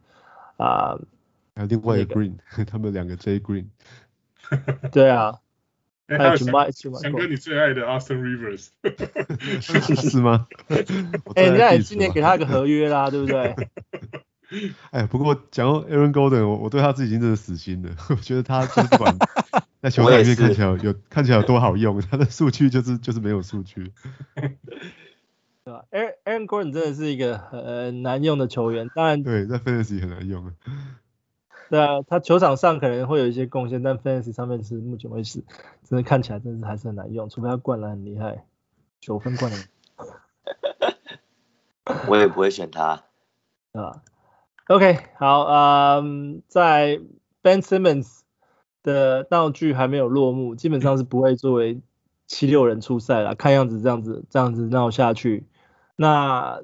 [0.58, 0.98] 啊，
[1.54, 3.68] 还有另外一个 Green，、那个、 他们两个 J Green，
[4.92, 5.42] 对啊。
[6.08, 6.52] 哎，还有翔
[7.12, 8.68] 哥，你最爱的 Austin Rivers，
[10.12, 10.48] 是吗？
[11.36, 13.56] 哎、欸，人家也今年给他一个合约啦，对不对？
[14.92, 17.90] 哎，不过讲到 Aaron Golden，我我对他自己已经真的死心了。
[18.10, 19.18] 我觉得他就是不管
[19.82, 23.92] 在球场里面看起来有看起来有多好用，他的数据就是就是没有数据。
[25.66, 30.52] 对吧？Aaron Aaron Gordon 真的是一个很难用的球员，当然对，在 Fantasy 很难用啊。
[31.70, 35.44] 对啊，他球场上可能会有一些贡献，但 Fantasy 上面是目前为止
[35.84, 38.46] 真的看起来真的是还是很难用，除非他灌篮很厉害，
[39.00, 39.60] 九分灌篮。
[42.08, 43.04] 我也不会选他。
[43.74, 44.04] 啊
[44.68, 47.00] ，OK，好，嗯，在
[47.42, 48.20] Ben Simmons
[48.84, 51.82] 的闹剧还没有落幕，基本上是不会作为
[52.28, 53.36] 七六人出赛了。
[53.36, 55.46] 看样子这样子这样子闹下去，
[55.96, 56.62] 那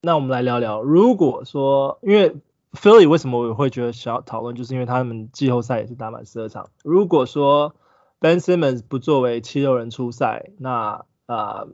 [0.00, 2.36] 那我们来聊聊，如果说因为
[2.72, 6.70] Philly 为什么我会觉得需要讨论，就是因为他们季后赛也是打满十二场。
[6.84, 7.74] 如果说
[8.20, 11.68] Ben Simmons 不作为七六人出赛，那啊、呃，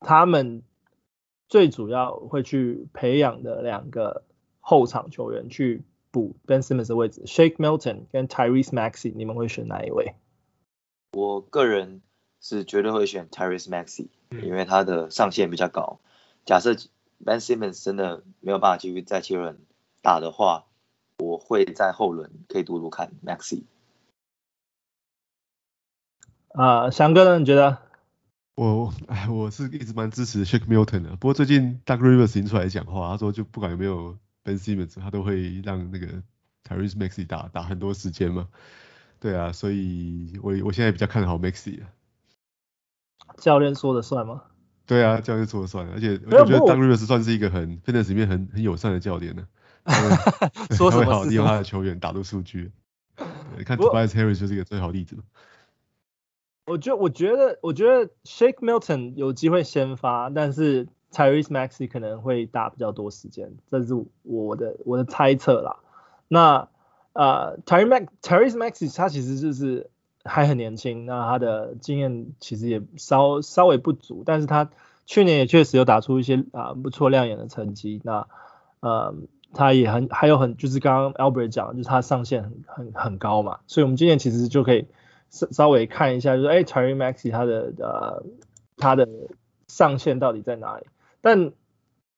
[0.00, 0.62] 他们
[1.48, 4.24] 最主要会去培养的两个
[4.60, 10.14] 后场球员去补 Ben Simmons 的位置，Shake Milton 跟 Tyrese Maxey，你们会选哪一位？
[11.12, 12.02] 我个人
[12.40, 16.00] 是绝对会选 Tyrese Maxey，因为他的上限比较高。
[16.44, 16.74] 假设
[17.24, 19.60] Ben Simmons 真的没有办法继续在七六人
[20.06, 20.66] 打的话，
[21.18, 23.64] 我会在后轮可以读读看 Maxey。
[26.50, 27.40] 啊、呃，翔哥呢？
[27.40, 27.78] 你觉得？
[28.54, 36.06] 我哎，我是一直蛮支持 Shake Milton 的，不过最近 Doug Rivers 已经出来讲话，他说就不管有没有 Ben Simmons，他都会让那个
[36.62, 38.48] Tyrese Maxey 打打很多时间嘛。
[39.18, 41.90] 对啊，所以我我现在比较看好 Maxey 啊。
[43.38, 44.44] 教练说的算吗？
[44.86, 49.48] 对啊，教练说的算，而且我觉得 Doug Rivers 算是一个很 Fitness 里面很很友善的教练呢。
[50.76, 52.72] 说什好利用他的球员打入数据。
[53.64, 55.16] 看 Tobias Harris 就是一个最好例子。
[56.66, 65.76] 我觉我觉得我觉得 Shake Milton 有机会先发，但是 Tyrese Maxey 可能会打比较多时间，这是我的我的猜测啦。
[66.28, 66.68] 那
[67.12, 69.88] 呃 Tyrese Max Tyrese Maxey 他其实就是
[70.24, 74.68] 还很年轻，那他的经验其实也稍稍微不足，但是他
[75.06, 78.00] 去年也确实有打出一些啊、呃、不错亮眼的成绩。
[78.02, 78.26] 那
[78.80, 79.14] 呃
[79.52, 84.86] 他也很还有很就是刚刚 Albert 讲，就是他上限很很很高嘛，所以我们今年其实就可以。
[85.28, 88.24] 稍稍微看一下，就是哎，Tyrese Maxey 他的呃
[88.76, 89.08] 他的
[89.66, 90.86] 上限到底在哪里？
[91.20, 91.52] 但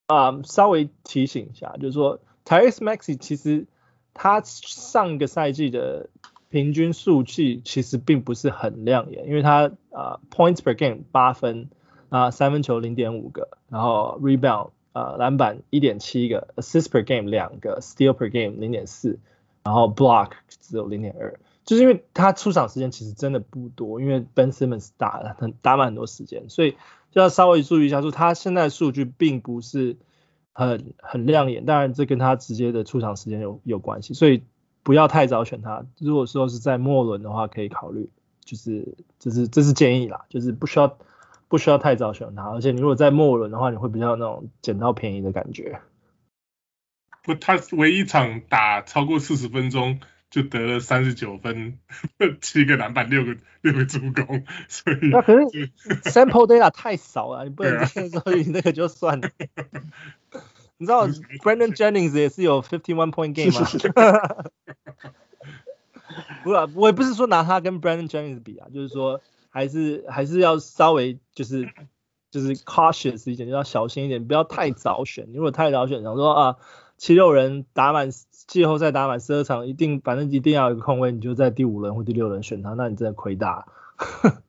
[0.08, 3.66] 啊、稍微提醒一下，就是说 Tyrese Maxey 其实
[4.12, 6.10] 他上个赛季的
[6.50, 11.70] 平均数据其实并不是很亮眼，因为他啊、points per game 八分
[12.10, 19.18] 啊三分球零点五个，然后 rebound、呃、篮板一点七个，assist per game 两个，steal per game 零点四，
[19.62, 21.38] 然后 block 只有零点二。
[21.64, 26.72] 就是因为他出场时间其实真的不多，因为 Ben Simmons 打了很打满很多时间，所以
[27.12, 29.96] 就要稍微注意一下，说他现在数据并不是
[30.52, 34.42] 很很亮眼，当然这跟他直接的出场时间有有关系，所以
[34.82, 35.84] 不要太早选他。
[35.98, 38.08] 如果说是在末轮的话，可以考虑，
[38.44, 40.96] 就是这是这是建议啦，就是不需要
[41.48, 45.80] 不需要太早选他，而且你如果在末轮的话，你会比较那种捡到便宜的感觉。
[47.22, 50.00] 不，他唯一一场打超过四十分钟。
[50.30, 51.78] 就得了三十九分，
[52.42, 55.70] 七个篮板，六个六个助攻，所以那可是
[56.04, 59.30] sample data 太少了，你不能说你那个就算了。
[60.76, 63.64] 你知道 Brandon Jennings 也是有 fifty one point game 吗？
[66.44, 69.22] 不是，我也不是说拿他跟 Brandon Jennings 比啊，就是说
[69.58, 71.68] 还是还是要稍微就是
[72.30, 75.28] 就是 cautious 一点，就要小心一点，不要太早选。
[75.34, 76.56] 如果太早选，想说啊。
[77.00, 78.10] 七六人打满
[78.48, 83.68] 季后赛打满十二场，一定反正一定要有个空位，你就在第五轮或第六轮选他，那你真的亏大，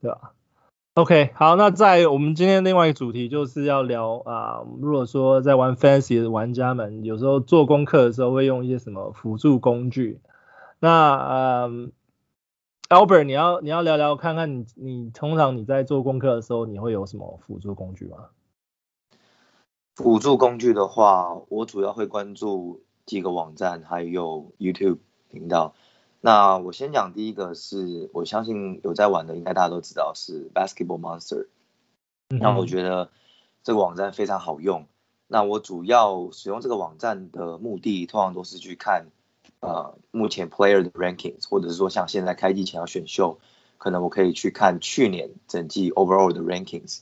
[0.00, 0.32] 对吧
[0.94, 10.22] ？OK，好，那在我们今天另外一个主题就是要聊啊，如果说在玩 Fantasy 的玩家们，有时候做功课的时候会用一些什么辅助工具，
[10.78, 11.92] 那嗯
[12.90, 18.30] ，Albert，你要你要聊聊看看你你通常你在做功课的时候，你会有什么辅助工具吗？
[19.94, 24.98] 辅助工具的话，我主要会关注几个网站，还有 YouTube
[25.30, 25.74] 频道。
[26.20, 31.46] 那我先讲第一个是，我相信有在玩的，应该大家都知道是 Basketball Monster。
[32.28, 33.10] 那我觉得
[33.62, 34.86] 这个网站非常好用。
[35.28, 39.06] 那我主要使用这个网站的目的，通常都是去看
[39.60, 43.38] 呃目前 Player 的 Rankings，或者是说像现在开季前要选秀，
[43.78, 47.00] 可能我可以去看去年整季 Overall 的 Rankings。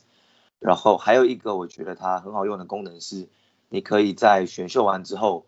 [0.59, 3.29] 然后还有一个我觉得它很好用的功能是，
[3.69, 5.45] 你可以在选秀完之后，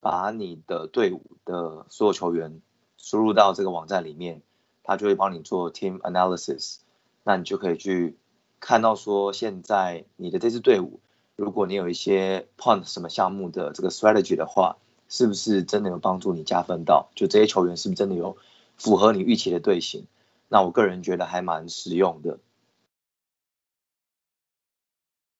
[0.00, 2.62] 把你的队伍的所有球员
[2.96, 4.40] 输入到这个网站里面，
[4.82, 6.78] 它就会帮你做 team analysis。
[7.24, 8.16] 那你就可以去
[8.58, 11.00] 看到说，现在你的这支队伍，
[11.36, 14.78] 如果你有一些 point 什么项目的这个 strategy 的话，
[15.16, 17.08] 是不是真的有帮助你加分到？
[17.14, 18.36] 就这些球员是不是真的有
[18.76, 20.06] 符合你预期的队形。
[20.48, 22.40] 那我个人觉得还蛮实用的。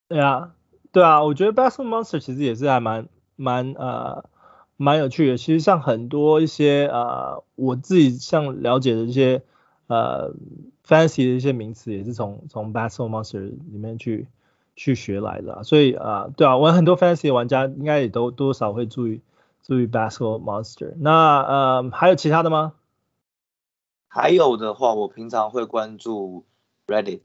[0.06, 0.54] 对啊，
[0.92, 4.24] 对啊，我觉得 Basketball Monster 其实也是还蛮蛮呃
[4.76, 5.36] 蛮有趣的。
[5.36, 9.42] 其实像很多一些呃我自己像了解的一些
[9.88, 10.32] 呃
[10.86, 14.28] fancy 的一些名词，也是从从 Basketball Monster 里面去
[14.76, 15.64] 去学来的。
[15.64, 19.20] 所以啊、呃，对啊，我很多 fancy 玩家应该也都多少会注意
[19.64, 20.94] 注意 Basketball Monster。
[20.98, 22.74] 那呃还有其他的吗？
[24.06, 26.44] 还有的话，我平常会关注
[26.86, 27.22] Reddit。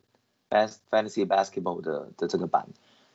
[0.51, 2.69] Bas Fantasy Basketball 的的这个版，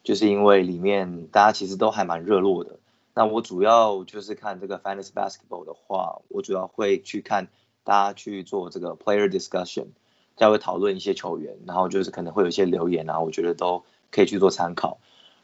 [0.04, 2.78] 就是因为里面大家其实都还蛮热络的。
[3.12, 7.48] 那我主要就是看这个 Fantasy Basketball 的话，我主要会去看
[7.82, 9.86] 大家去做这个 Player Discussion，
[10.36, 14.98] 大家会讨论一些球员，然后就是可能会有一些留言啊，我觉得都可以去做参考。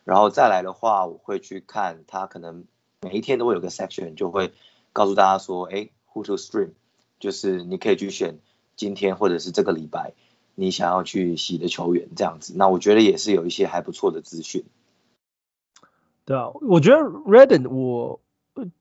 [0.04, 2.66] 然后再来的话，我会去看他可能
[3.02, 4.52] 每一天都会有个 section，就会
[4.92, 6.72] 告诉大家说，哎，Who to stream，
[7.18, 8.38] 就是你可以去选
[8.76, 10.12] 今天或者是这个礼拜。
[10.56, 14.64] 你想要去洗的球员这样子，那我觉得也是有一些还不错的资讯。
[16.26, 18.20] 对啊，我觉得 Reddit 我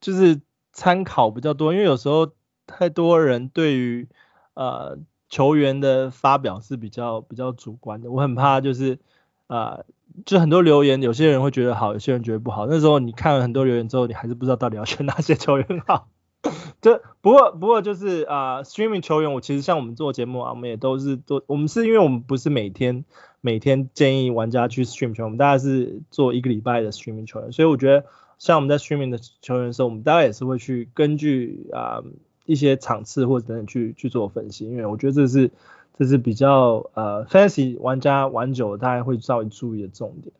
[0.02, 0.42] 就是
[0.74, 2.34] 参考比较多，因为有时候
[2.68, 4.10] 太多人对于
[4.56, 4.98] 呃
[5.30, 9.00] 球员的发表是比较比较主观的，我很怕就是
[9.48, 9.86] 啊、
[10.26, 12.68] 就很多留言，有些人会觉得好，有些人觉得不好。
[12.68, 16.08] 那时候你看了很多留言之后，你还是不知道到底要选哪些球员好。
[16.82, 23.04] 这不过不过就是啊、，streaming 球员，我其实像我们做节目啊，我们也都是做，我们是因为我们不是每天
[23.42, 28.06] 每天建议玩家去 stream 球员，我们大概是做一个礼拜的 streaming 球员，所以我觉得
[28.38, 32.02] 像我们在 streaming 的球员的时候，我们大概也是会去根据啊、
[32.46, 35.52] 一些场次或者等等去去做分析，因为我觉得这是
[36.00, 40.34] 这是比较呃 fancy 玩家玩久了，大家会稍微注意的重点，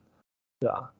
[0.60, 0.94] 对吧？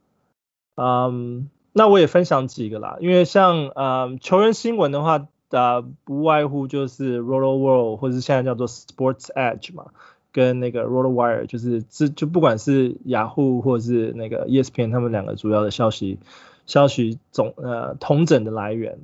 [0.76, 1.50] 嗯。
[1.72, 9.86] 那我也分享几个啦，因为像呃球员新闻的话，呃不外乎就是 Roto World 或者是现在叫做 Sports Edge 嘛，
[10.34, 16.18] 跟那个 Roto Wire 就是这就不管是雅虎或者是那个 ESPN 他们两个主要的消息
[16.66, 18.98] 消息总呃同整的来源。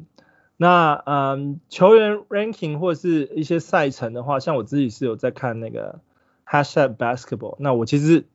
[0.57, 5.99] 那嗯、球员 ranking 或者是一些赛程的话，像我自己是有在看那个
[6.45, 8.25] Hashtag Basketball，那我其实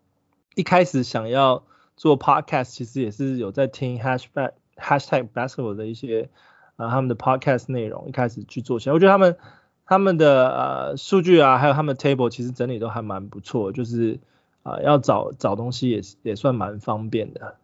[0.54, 1.62] 一开始想要。
[1.96, 6.30] 做 podcast 其实也是有在听 hashtag hashtag basketball 的一些
[6.76, 9.36] 啊他们的 podcast 内容，一开始去做起来，我觉得他们
[9.84, 14.18] 他们的呃数据啊，还有他们的 table 其实整理都还蛮不错，就是
[14.62, 17.56] 啊、呃、要找找东西也也算蛮方便的。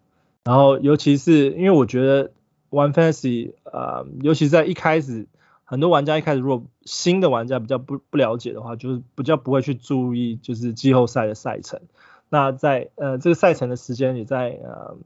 [0.45, 2.31] 然后尤其是因为我觉得
[2.77, 5.27] 玩 fantasy 啊、呃，尤其在一开始
[5.65, 11.81] 很多玩家一开始如果新的玩家比较不不了解的话，就是比较不会去注意就是季后赛的赛程。
[12.29, 14.97] 那在呃这个赛程的时间也在呃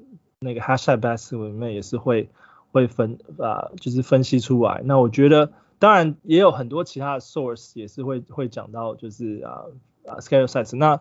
[0.41, 2.29] 那个 hashtag basketball 里面也是会
[2.73, 4.83] 会分啊、呃、就是分析出来。
[4.85, 9.65] 那我觉得当然也有很多其他的 source 也是会会讲到就是啊
[10.07, 10.79] 啊 schedule 赛程。
[10.79, 11.01] 那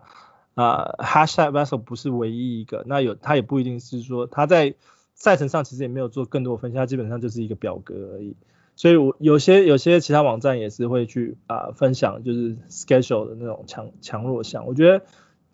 [0.54, 4.74] 啊、呃、hashtag basketball 不是唯一一个，那有它也不一定是说它在
[5.20, 8.34] 赛程上其实也没有做更多分析，它基本上就是一个表格而已。
[8.74, 14.66] 所以我有些有些其他网站也是会去啊、分享就是 schedule 的那种强强弱项。
[14.66, 15.04] 我觉得。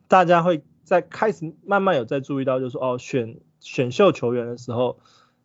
[0.09, 5.01] 大家会在开始慢慢有在注意到，就是说哦，选选秀球员的时候，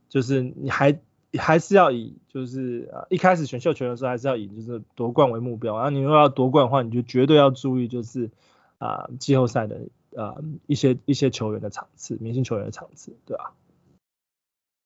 [0.07, 0.99] 就是你还
[1.35, 8.29] 还是要以就是啊一开始选秀球员的时候还是要以就是夺冠为目标，然后你如果要夺冠的话，你就绝对要注意就是
[8.77, 10.35] 啊季后赛的啊
[10.67, 13.53] 一些一些球员的场次，明星球员的场次，对吧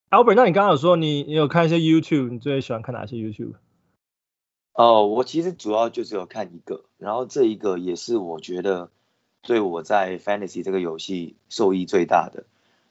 [0.09, 3.55] ？Albert，那你刚刚有说你你有看一些 YouTube，你最喜欢看哪些 YouTube？
[4.73, 8.91] 哦，我其实主要就只有看一个，然后这一个也是我觉得。
[9.47, 12.47] 对我在 Fantasy 这个游戏受益最大的，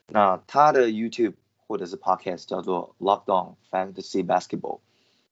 [0.07, 1.33] 那他的 YouTube
[1.67, 4.79] 或者是 Podcast 叫做 Lockdown Fantasy Basketball，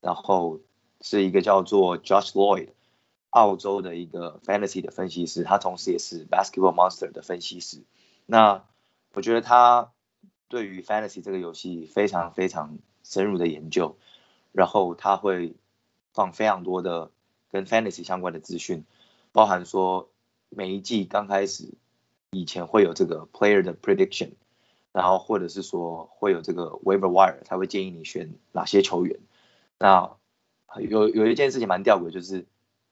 [0.02, 0.60] 然后
[1.00, 2.72] 是一个叫做 Josh Lloyd，
[3.30, 7.86] 澳洲的一个 Fantasy 的分析师，他同时也是 Basketball Monster 的分析师。
[8.26, 8.66] 那
[9.14, 9.93] 我觉得他
[10.54, 13.98] 对于 Fantasy 这个游戏非常非常深入的研究，
[14.52, 15.56] 然后他会
[16.14, 17.10] 放非常多的
[17.52, 18.86] 跟 Fantasy 相关的资讯，
[19.32, 20.10] 包含说。
[20.56, 21.74] 每一季刚开始
[22.30, 24.34] 以前会有这个 player 的 prediction，
[24.92, 29.20] 然后或者是说会有这个 waiver wire，他会建议你选哪些球员。
[29.80, 30.12] 那
[30.78, 32.46] 有有一件事情蛮吊诡，就是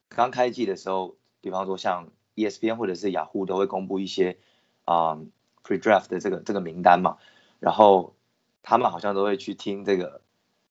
[0.09, 4.39] 刚开季的时候，比方说像 ESPN 或者是雅虎都会公布一些
[4.85, 5.21] 啊、
[5.63, 7.19] pre-draft 的这个这个名单嘛，
[7.61, 8.17] 然后
[8.61, 10.19] 他们好像都会去听这个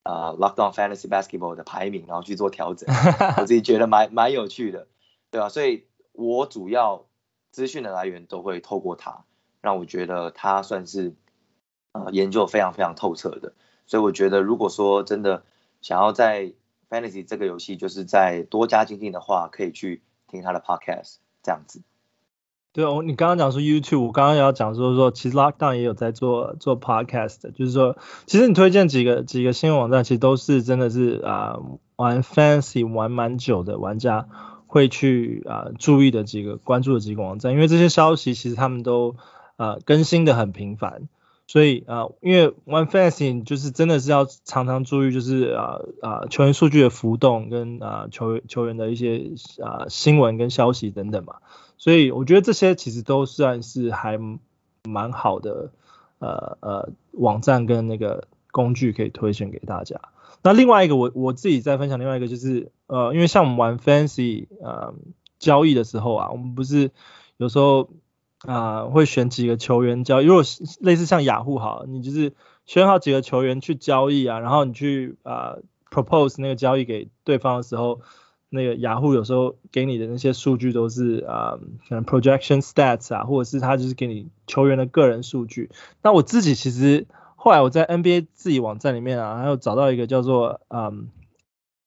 [0.02, 2.86] 啊、uh, Locked On Fantasy Basketball 的排名，然后去做调整。
[3.40, 4.86] 我自己觉得蛮蛮有趣的，
[5.30, 5.48] 对吧、啊？
[5.48, 5.86] 所以。
[6.12, 7.06] 我主要
[7.50, 9.24] 资讯的来源都会透过他，
[9.62, 11.14] 让我觉得他算是
[11.92, 13.54] 呃研究非常非常透彻的，
[13.86, 15.44] 所以我觉得如果说真的
[15.80, 16.52] 想要在
[16.90, 21.80] Fantasy 这个游戏，就是在多加精进的话，可以去听他的 Podcast 这样子。
[22.72, 27.96] 对哦，你刚刚讲说 YouTube，我刚刚也要讲说说，其实 Lockdown 也有在做做 Podcast，就是说，
[28.26, 31.58] 其实你推荐几个几个新闻网站，其实都是真的是啊、
[31.96, 34.28] 玩 Fantasy 玩蛮久的玩家
[34.68, 39.16] 会去啊、注意的几个关注的几个网站，因为这些消息其实他们都
[39.56, 41.08] 啊、呃、更新的很频繁，
[41.48, 51.34] 所以啊、因为玩 Fantasy 就是真的是要常常注意，就是啊啊、球员数据的浮动跟啊、呃、球球员的一些啊、新闻跟消息等等嘛。
[51.80, 54.18] 所以我觉得这些其实都算是还
[54.84, 55.72] 蛮好的，
[56.18, 59.98] 呃呃网站跟那个工具可以推荐给大家。
[60.42, 64.92] 那另外一个我我自己在分享另外一个就是，呃因为像我们玩 Fancy 呃
[65.38, 66.90] 交易的时候啊，我们不是
[67.38, 67.88] 有时候
[68.42, 70.42] 啊、会选几个球员交，如果
[70.80, 72.34] 类似像雅虎好，你就是
[72.66, 78.02] 选好几个球员去交易啊，然后你去啊、呃、propose 那个交易给对方的时候。
[78.52, 81.56] 那个雅虎有时候给你的那些数据都是啊，
[81.88, 85.70] 可能 projection stats 啊，或者是他就是给你球员的个人数据。
[86.02, 91.08] 那我自己其实后来我在 NBA 自己网站里面啊，还有找到一个叫做嗯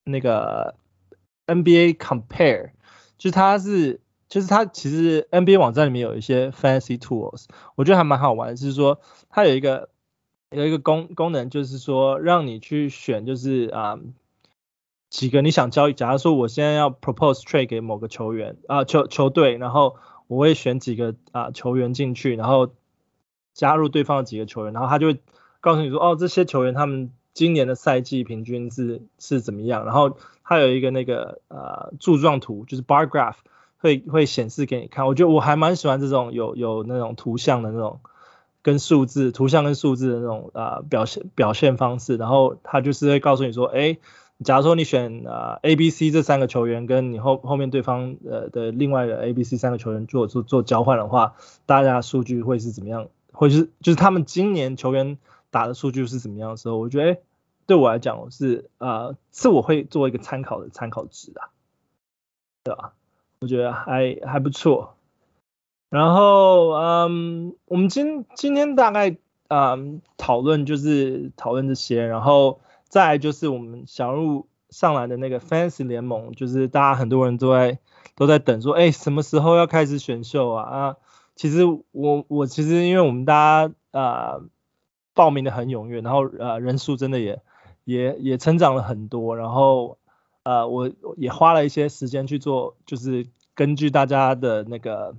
[0.06, 0.76] 那个
[1.48, 2.72] NBA Compare，
[3.18, 4.00] 就是它是
[4.30, 9.90] 就是它其实 NBA 网站里面有一些 fancy tools，我觉得还蛮好玩，就是说它有一个
[10.50, 14.00] 有一个功功能，就是说让你去选就是啊。
[15.14, 15.94] 几个你想交易？
[15.94, 19.96] 假如说我现在要 propose trade 给某个球员啊球球队，然后
[20.26, 22.72] 我会选几个啊球员进去，然后
[23.54, 25.20] 加入对方的几个球员，然后他就会
[25.62, 29.86] 告诉你说，哦，这些球员他们今年的赛季平均是是怎么样？
[29.86, 33.36] 然后他有一个那个呃柱状图，就是 bar graph
[33.78, 35.06] 会会显示给你看。
[35.06, 38.00] 我觉得我还蛮喜欢这种有有那种图像的那种
[38.64, 44.00] 跟数字图像跟数字的那种啊、表现表现方式，然后他就是会告诉你说，哎。
[44.44, 51.36] 假如说你选呃 A、B、C 这三个球员，跟你后后面对方呃的另外的 A、B、C 三个球员做做做交换的话，
[51.66, 53.08] 大家数据会是怎么样？
[53.32, 55.18] 或是就是他们今年球员
[55.50, 57.18] 打的数据是怎么样的时候，我觉得哎，
[57.66, 61.50] 对我来讲是呃是我会做一个参考的参考值啊，
[62.64, 62.94] 对吧？
[63.42, 64.96] 我觉得还还不错。
[65.90, 69.18] 然后嗯，我们今今天大概
[69.48, 72.60] 嗯讨论就是讨论这些，然后。
[72.94, 77.80] 再就是我们小人物上来的那个 fans 联盟，就是大家很多人都在
[78.16, 80.64] 都在等说，哎，什么时候要开始选秀啊？
[80.64, 80.98] 啊，
[81.36, 84.44] 其实我我其实因为我们大家啊、呃、
[85.16, 87.42] 报名的很踊跃，然后呃人数真的也
[87.84, 89.98] 也也成长了很多，然后
[90.44, 93.26] 呃我也花了一些时间去做，就是
[93.56, 95.16] 根据大家的那个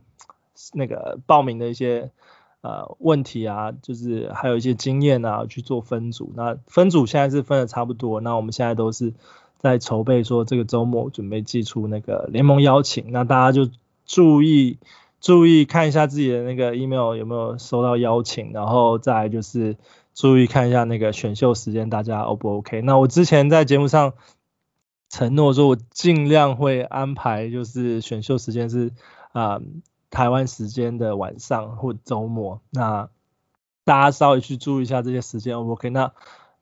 [0.75, 2.13] 那个报名的一些。
[2.65, 6.33] 呃，问题啊，就是还有一些经验啊，去做分组。
[6.35, 9.13] 那分组现在是分的差不多，那我们现在都是
[9.59, 13.13] 在筹备，说这个周末准备寄出那个联盟邀请。
[13.13, 13.71] 那大家就
[14.07, 14.79] 注意
[15.21, 19.77] 注意看一下自己的那个 email 有没有收到邀请，然后再就是
[20.15, 22.81] 注意看一下那个选秀时间，大家 O 不 OK？
[22.81, 24.15] 那我之前在节目上
[25.11, 28.91] 承诺说，我尽量会安排，就是选秀时间是
[29.33, 29.61] 啊。
[30.15, 33.09] 台湾时间的晚上或周末，那
[33.83, 35.91] 大家稍微去注意一下这些时间，OK？
[35.91, 36.13] 那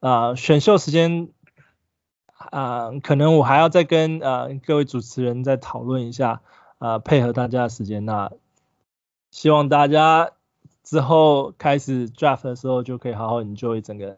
[0.01, 1.29] 啊、呃，选秀时间
[2.35, 6.41] 啊、呃，可能我还要再跟、呃、各位主持人再讨论一下、
[6.79, 8.07] 呃，配合大家的时间。
[8.07, 8.33] 那
[9.31, 10.31] 希望大家
[10.83, 14.17] 之后开始 draft 的时候就可以好好 enjoy 整个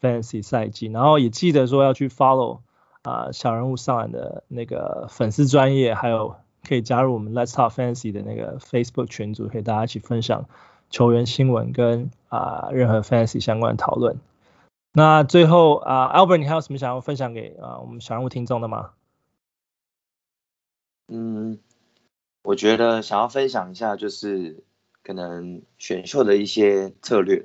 [0.00, 2.58] fantasy 赛季，然后也记得说要去 follow
[3.02, 6.34] 啊、呃、小人物上篮的那个粉丝专业，还有。
[6.66, 10.48] 可以加入我们 Let's Talk Fantasy 的那个 Facebook 群组，可以大家一起分享
[10.90, 14.18] 球员新闻跟啊、呃、任何 Fantasy 相关的讨论。
[14.92, 18.90] 那最后啊、呃、Albert，你还有什么想要分享给啊、呃、我们小人物听众的吗？
[21.08, 21.58] 嗯，
[22.42, 24.64] 我觉得想要分享一下，就是
[25.02, 27.44] 可能选秀的一些策略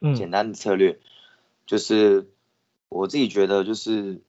[0.00, 0.98] 嗯，简单的策略，
[1.66, 2.30] 就是
[2.88, 4.22] 我自己觉得就是。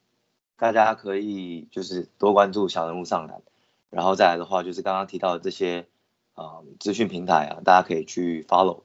[0.59, 3.41] 大家可以就是多关注小人物上篮，
[3.89, 5.87] 然后再来的话就是刚刚提到的这些
[6.35, 8.81] 啊资讯平台啊，大家可以去 follow，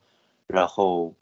[0.46, 1.14] 然后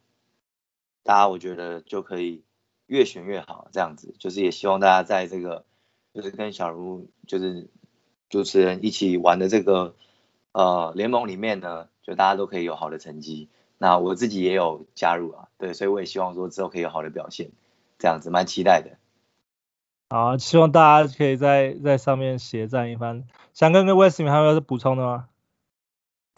[1.02, 2.42] 大家我觉得就可以
[2.86, 5.64] 越选越好，这样子就是也希望大家在这个
[6.12, 7.70] 就是跟小人物就是
[8.28, 9.94] 主持人一起玩的这个
[10.52, 13.48] 呃联盟里面呢，就大家都可以有好的成绩。
[13.78, 17.50] 那我自己也有加入啊，对，所以我也希望说之后可以有好的表现，
[17.98, 18.98] 这样子蛮期待的。
[20.12, 23.24] 好，希望大家可以在在上面协战一番。
[23.54, 25.28] 翔哥跟 Wes，你们还有要补充的吗？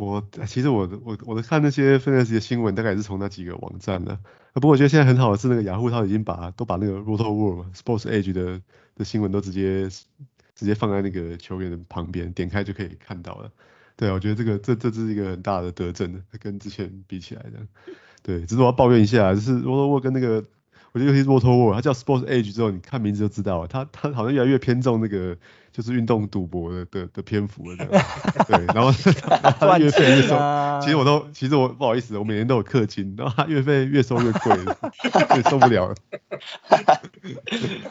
[0.01, 4.17] 我其实我我我看那些 fantasy 的新闻，大概也是从那几个网站的。
[4.53, 8.63] 不过我觉得现在很好的是，那个雅虎它已经把都把那个 Roto World Sports Edge 的
[8.95, 9.89] 的新闻都直接
[10.55, 13.51] 直接放在那个球员的旁边，点开就可以看到了。
[13.97, 17.59] 对，我觉得这个这这是一个很大的德政，跟之前比起来的。
[18.23, 20.45] 对，只是我要抱怨一下，就是 Roto World 跟那个。
[20.95, 25.37] 我觉得尤其是 Roto World，它叫 Sports Edge 之后，你看名字就知道了，它它好像越来越偏重那个
[25.73, 27.77] 就是运动赌博的的的篇幅了，
[28.47, 28.93] 对，然后
[29.59, 30.37] 它月费越收，
[30.81, 34.57] 其实我都其实我不好意思，我每年都有氪金，然后它月费越收越贵，
[35.35, 35.97] 越受不了了。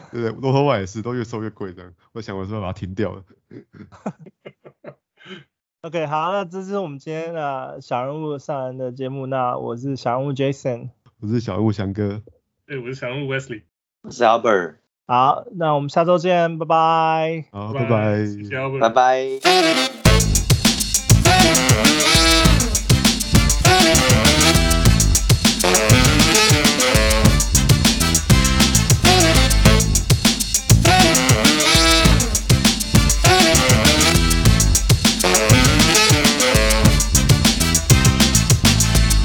[0.09, 3.23] 对，Roto World 也是都越收越贵这样，我想我是不是把它停掉了。
[5.81, 12.21] OK，好，那这是我们今天的小人物上篮的节目，那我是小人物 Jason，我是小人物翔哥。
[12.67, 13.63] 哎，我是小鹿 Wesley，
[14.03, 14.75] 我是 Albert。
[15.05, 17.43] 好，那我们下周见，拜拜。
[17.51, 18.25] 好，拜拜，
[18.79, 19.39] 拜拜。